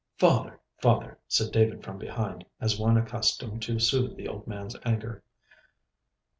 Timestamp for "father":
0.17-0.59, 0.81-1.19